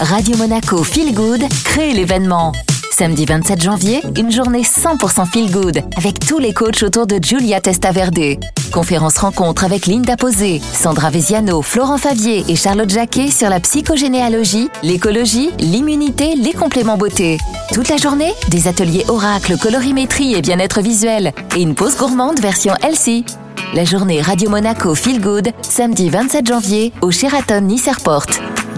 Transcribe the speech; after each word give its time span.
Radio 0.00 0.34
Monaco 0.38 0.82
Feel 0.82 1.14
Good 1.14 1.42
crée 1.62 1.92
l'événement. 1.92 2.52
Samedi 2.90 3.26
27 3.26 3.62
janvier, 3.62 4.02
une 4.16 4.32
journée 4.32 4.62
100% 4.62 5.26
feel 5.30 5.50
good 5.50 5.82
avec 5.96 6.18
tous 6.18 6.38
les 6.38 6.54
coachs 6.54 6.82
autour 6.82 7.06
de 7.06 7.18
Giulia 7.20 7.60
Testaverde. 7.60 8.38
Conférence 8.72 9.18
rencontre 9.18 9.64
avec 9.64 9.86
Linda 9.86 10.16
Posé, 10.16 10.62
Sandra 10.72 11.10
Veziano, 11.10 11.60
Florent 11.60 11.98
Favier 11.98 12.44
et 12.48 12.56
Charlotte 12.56 12.88
Jacquet 12.88 13.30
sur 13.30 13.50
la 13.50 13.60
psychogénéalogie, 13.60 14.70
l'écologie, 14.82 15.50
l'immunité, 15.58 16.34
les 16.34 16.54
compléments 16.54 16.96
beauté. 16.96 17.36
Toute 17.74 17.88
la 17.88 17.98
journée, 17.98 18.32
des 18.48 18.68
ateliers 18.68 19.04
oracle, 19.08 19.58
colorimétrie 19.58 20.34
et 20.34 20.40
bien-être 20.40 20.80
visuel 20.80 21.34
et 21.56 21.60
une 21.60 21.74
pause 21.74 21.96
gourmande 21.96 22.40
version 22.40 22.72
Elsie. 22.82 23.26
La 23.74 23.84
journée 23.84 24.22
Radio 24.22 24.48
Monaco 24.48 24.94
Feel 24.94 25.20
Good, 25.20 25.50
samedi 25.62 26.08
27 26.08 26.46
janvier 26.46 26.92
au 27.02 27.10
Sheraton 27.10 27.60
Nice 27.60 27.86
Airport. 27.86 28.26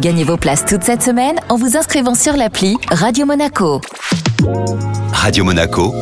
Gagnez 0.02 0.24
vos 0.24 0.36
places 0.36 0.64
toute 0.64 0.82
cette 0.82 1.00
semaine 1.00 1.36
en 1.48 1.54
vous 1.54 1.76
inscrivant 1.76 2.16
sur 2.16 2.36
l'appli 2.36 2.76
Radio 2.90 3.24
Monaco. 3.24 3.80
Radio 5.12 5.44
Monaco, 5.44 5.94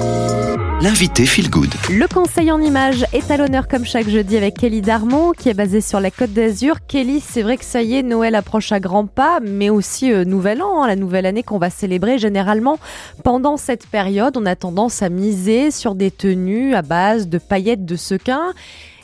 l'invité 0.81 1.27
Feel 1.27 1.51
Good. 1.51 1.69
Le 1.91 2.09
conseil 2.09 2.51
en 2.51 2.63
images 2.63 3.05
est 3.13 3.31
à 3.31 3.37
l'honneur 3.37 3.69
comme 3.69 3.85
chaque 3.85 4.09
jeudi 4.09 4.39
avec 4.39 4.57
Kelly 4.57 4.81
Darmon 4.81 5.33
qui 5.33 5.51
est 5.51 5.55
basée 5.55 5.83
sur 5.83 6.01
la 6.01 6.11
Côte 6.11 6.33
d'Azur. 6.33 6.77
Kelly, 6.89 7.21
c'est 7.21 7.43
vrai 7.43 7.59
que 7.59 7.65
ça 7.67 7.83
y 7.83 7.97
est, 7.97 8.03
Noël 8.03 8.37
approche 8.37 8.73
à 8.73 8.81
grands 8.81 9.05
pas, 9.05 9.39
mais 9.43 9.69
aussi 9.69 10.11
euh, 10.11 10.25
Nouvel 10.25 10.63
An, 10.63 10.83
hein, 10.83 10.87
la 10.87 10.97
nouvelle 10.97 11.27
année 11.27 11.43
qu'on 11.43 11.59
va 11.59 11.69
célébrer 11.69 12.17
généralement. 12.17 12.79
Pendant 13.23 13.59
cette 13.59 13.87
période, 13.87 14.35
on 14.39 14.47
a 14.47 14.57
tendance 14.57 15.03
à 15.03 15.11
miser 15.11 15.71
sur 15.71 15.95
des 15.95 16.11
tenues 16.11 16.75
à 16.75 16.80
base 16.80 17.29
de 17.29 17.37
paillettes 17.37 17.85
de 17.85 17.97
sequins. 17.97 18.55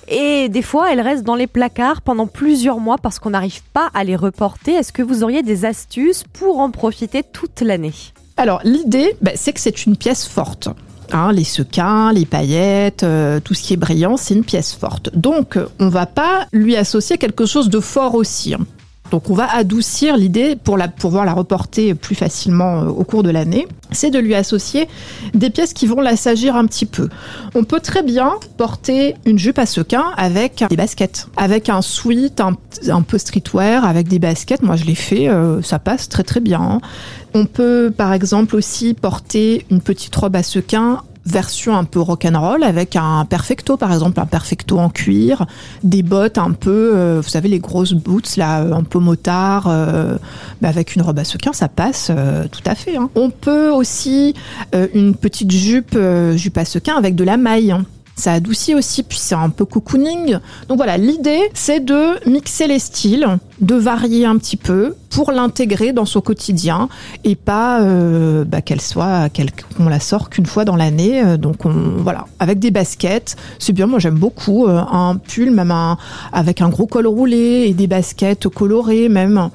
Et 0.09 0.49
des 0.49 0.63
fois, 0.63 0.93
elles 0.93 1.01
restent 1.01 1.25
dans 1.25 1.35
les 1.35 1.47
placards 1.47 2.01
pendant 2.03 2.27
plusieurs 2.27 2.79
mois 2.79 2.97
parce 2.99 3.19
qu'on 3.19 3.31
n'arrive 3.31 3.63
pas 3.73 3.91
à 3.95 4.05
les 4.05 4.17
reporter. 4.17 4.75
Est-ce 4.75 4.93
que 4.93 5.03
vous 5.03 5.23
auriez 5.25 5.43
des 5.43 5.65
astuces 5.65 6.25
pour 6.33 6.61
en 6.61 6.71
profiter 6.71 7.23
toute 7.23 7.61
l'année? 7.61 7.95
Alors, 8.37 8.61
l'idée, 8.65 9.17
bah, 9.23 9.33
c'est 9.35 9.53
que 9.53 9.61
c'est 9.61 9.87
une 9.87 9.97
pièce 9.97 10.27
forte. 10.27 10.69
Hein, 11.13 11.33
les 11.33 11.45
sequins, 11.45 12.13
les 12.13 12.27
paillettes, 12.27 13.05
euh, 13.05 13.41
tout 13.41 13.55
ce 13.55 13.63
qui 13.63 13.75
est 13.75 13.77
brillant, 13.77 14.17
c'est 14.17 14.35
une 14.35 14.45
pièce 14.45 14.75
forte. 14.75 15.11
Donc, 15.17 15.59
on 15.79 15.89
va 15.89 16.07
pas 16.07 16.47
lui 16.53 16.77
associer 16.77 17.17
quelque 17.17 17.47
chose 17.47 17.69
de 17.71 17.81
fort 17.81 18.15
aussi. 18.15 18.55
hein. 18.55 18.67
Donc, 19.11 19.31
on 19.31 19.35
va 19.35 19.53
adoucir 19.53 20.17
l'idée 20.17 20.57
pour 20.57 20.77
la 20.77 20.89
pouvoir 20.89 21.25
la 21.25 21.33
reporter 21.33 21.95
plus 21.95 22.15
facilement 22.15 22.83
euh, 22.83 22.87
au 22.87 23.05
cours 23.05 23.23
de 23.23 23.31
l'année. 23.31 23.67
C'est 23.93 24.11
de 24.11 24.19
lui 24.19 24.35
associer 24.35 24.89
des 25.35 25.51
pièces 25.51 25.73
qui 25.73 25.87
vont 25.87 26.01
l'assagir 26.01 26.57
un 26.57 26.67
petit 26.67 26.87
peu. 26.87 27.09
On 27.55 27.65
peut 27.65 27.81
très 27.81 28.03
bien 28.03 28.35
porter 28.57 29.15
une 29.25 29.39
jupe 29.39 29.59
à 29.59 29.67
sequins 29.67 30.13
avec 30.17 30.65
des 30.69 30.77
baskets, 30.77 31.29
avec 31.37 31.69
un 31.69 31.83
sweat 31.83 32.41
un, 32.41 32.57
un 32.89 33.03
peu 33.03 33.19
streetwear, 33.19 33.85
avec 33.85 34.09
des 34.09 34.19
baskets. 34.19 34.63
Moi, 34.63 34.77
je 34.77 34.85
l'ai 34.85 34.95
fait, 34.95 35.29
euh, 35.29 35.63
ça 35.63 35.79
passe 35.79 36.09
très 36.09 36.25
très 36.25 36.41
bien. 36.41 36.81
On 37.35 37.47
peut, 37.47 37.93
par 37.97 38.13
exemple, 38.13 38.57
aussi 38.57 38.95
porter 38.95 39.67
une 39.71 39.81
petite 39.81 40.15
robe 40.17 40.37
à 40.37 40.43
sequins 40.43 41.03
version 41.27 41.77
un 41.77 41.85
peu 41.85 42.01
rock'n'roll 42.01 42.63
avec 42.63 42.97
un 42.97 43.25
perfecto 43.25 43.77
par 43.77 43.93
exemple 43.93 44.21
un 44.21 44.27
perfecto 44.27 44.79
en 44.79 44.89
cuir 44.89 45.47
des 45.83 46.03
bottes 46.03 46.39
un 46.39 46.53
peu 46.53 46.93
euh, 46.95 47.21
vous 47.23 47.29
savez 47.29 47.49
les 47.49 47.59
grosses 47.59 47.95
boots 47.95 48.37
là 48.37 48.61
un 48.61 48.85
peu 48.85 48.99
motard 48.99 49.67
euh, 49.69 50.17
bah, 50.63 50.69
avec 50.69 50.95
une 50.95 51.03
robe 51.03 51.19
à 51.19 51.25
sequins 51.25 51.53
ça 51.53 51.69
passe 51.69 52.11
euh, 52.11 52.47
tout 52.51 52.63
à 52.65 52.75
fait 52.75 52.97
hein. 52.97 53.11
on 53.15 53.31
peut 53.31 53.71
aussi 53.71 54.35
euh, 54.75 54.87
une 54.95 55.15
petite 55.15 55.51
jupe 55.51 55.95
euh, 55.97 56.37
jupe 56.37 56.57
à 56.59 56.65
sequins 56.65 56.97
avec 56.97 57.17
de 57.17 57.25
la 57.25 57.37
maille 57.37 57.73
hein. 57.73 57.85
Ça 58.19 58.33
adoucit 58.33 58.75
aussi, 58.75 59.03
puis 59.03 59.19
c'est 59.19 59.35
un 59.35 59.51
peu 59.51 59.67
cocooning. 59.67 60.39
Donc 60.69 60.79
voilà, 60.79 60.97
l'idée, 60.97 61.51
c'est 61.53 61.85
de 61.85 62.27
mixer 62.27 62.67
les 62.67 62.79
styles, 62.79 63.27
de 63.61 63.75
varier 63.75 64.27
un 64.27 64.37
petit 64.37 64.57
peu 64.57 64.95
pour 65.11 65.33
l'intégrer 65.33 65.93
dans 65.93 66.05
son 66.05 66.21
quotidien 66.21 66.89
et 67.25 67.37
pas 67.37 67.81
euh, 67.81 68.45
bah, 68.45 68.61
qu'elle 68.61 68.81
soit, 68.83 69.29
qu'on 69.77 69.89
la 69.89 70.01
sort 70.01 70.29
qu'une 70.29 70.47
fois 70.47 70.65
dans 70.65 70.77
l'année. 70.77 71.23
Euh, 71.25 71.37
Donc 71.39 71.65
on, 71.65 71.73
voilà, 71.99 72.27
avec 72.39 72.59
des 72.59 72.71
baskets, 72.71 73.37
c'est 73.59 73.73
bien. 73.73 73.87
Moi 73.87 73.99
j'aime 73.99 74.19
beaucoup 74.19 74.67
euh, 74.67 74.81
un 74.91 75.17
pull, 75.17 75.51
même 75.51 75.71
un, 75.71 75.97
avec 76.33 76.61
un 76.61 76.69
gros 76.69 76.87
col 76.87 77.07
roulé 77.07 77.65
et 77.69 77.73
des 77.75 77.87
baskets 77.87 78.49
colorées 78.49 79.09
même. 79.09 79.49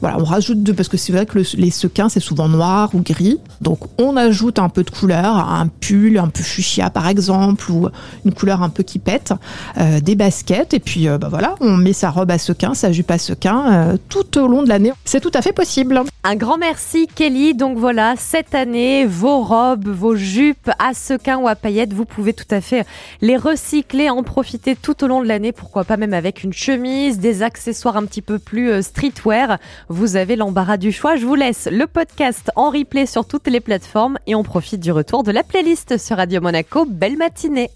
Voilà, 0.00 0.16
on 0.20 0.24
rajoute 0.24 0.62
de 0.62 0.70
parce 0.70 0.86
que 0.88 0.96
c'est 0.96 1.10
vrai 1.12 1.26
que 1.26 1.38
le- 1.38 1.44
les 1.60 1.72
sequins 1.72 2.08
c'est 2.08 2.20
souvent 2.20 2.48
noir 2.48 2.90
ou 2.94 3.00
gris, 3.00 3.40
donc 3.60 3.80
on 3.98 4.16
ajoute 4.16 4.60
un 4.60 4.68
peu 4.68 4.84
de 4.84 4.90
couleur, 4.90 5.36
un 5.36 5.66
pull 5.66 6.18
un 6.18 6.28
peu 6.28 6.44
fuchsia 6.44 6.88
par 6.88 7.08
exemple 7.08 7.68
ou 7.72 7.88
une 8.24 8.32
couleur 8.32 8.62
un 8.62 8.68
peu 8.68 8.84
qui 8.84 9.00
pète, 9.00 9.32
des 10.02 10.14
baskets 10.14 10.72
et 10.72 10.78
puis 10.78 11.08
bah 11.08 11.26
voilà, 11.28 11.56
on 11.60 11.76
met 11.76 11.92
sa 11.92 12.10
robe 12.10 12.30
à 12.30 12.38
sequins, 12.38 12.74
sa 12.74 12.92
jupe 12.92 13.10
à 13.10 13.18
sequins 13.18 13.47
euh, 13.56 13.96
tout 14.08 14.38
au 14.38 14.46
long 14.46 14.62
de 14.62 14.68
l'année. 14.68 14.92
C'est 15.04 15.20
tout 15.20 15.30
à 15.34 15.42
fait 15.42 15.52
possible. 15.52 16.02
Un 16.24 16.36
grand 16.36 16.58
merci 16.58 17.06
Kelly. 17.06 17.54
Donc 17.54 17.78
voilà, 17.78 18.14
cette 18.16 18.54
année, 18.54 19.06
vos 19.06 19.42
robes, 19.42 19.88
vos 19.88 20.16
jupes 20.16 20.70
à 20.78 20.94
sequins 20.94 21.38
ou 21.38 21.48
à 21.48 21.54
paillettes, 21.54 21.92
vous 21.92 22.04
pouvez 22.04 22.32
tout 22.32 22.48
à 22.50 22.60
fait 22.60 22.86
les 23.20 23.36
recycler, 23.36 24.10
en 24.10 24.22
profiter 24.22 24.76
tout 24.76 25.04
au 25.04 25.06
long 25.06 25.22
de 25.22 25.28
l'année. 25.28 25.52
Pourquoi 25.52 25.84
pas 25.84 25.96
même 25.96 26.14
avec 26.14 26.44
une 26.44 26.52
chemise, 26.52 27.18
des 27.18 27.42
accessoires 27.42 27.96
un 27.96 28.04
petit 28.04 28.22
peu 28.22 28.38
plus 28.38 28.70
euh, 28.70 28.82
streetwear. 28.82 29.58
Vous 29.88 30.16
avez 30.16 30.36
l'embarras 30.36 30.76
du 30.76 30.92
choix. 30.92 31.16
Je 31.16 31.26
vous 31.26 31.34
laisse 31.34 31.68
le 31.70 31.86
podcast 31.86 32.50
en 32.56 32.70
replay 32.70 33.06
sur 33.06 33.26
toutes 33.26 33.48
les 33.48 33.60
plateformes 33.60 34.18
et 34.26 34.34
on 34.34 34.42
profite 34.42 34.80
du 34.80 34.92
retour 34.92 35.22
de 35.22 35.32
la 35.32 35.42
playlist 35.42 35.98
sur 35.98 36.16
Radio 36.16 36.40
Monaco. 36.40 36.84
Belle 36.84 37.16
matinée. 37.16 37.70